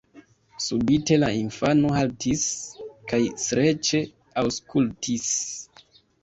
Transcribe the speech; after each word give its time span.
Subite 0.67 1.17
la 1.23 1.27
infano 1.39 1.91
haltis 1.97 2.47
kaj 3.13 3.21
streĉe 3.45 4.03
aŭskultis. 4.45 5.29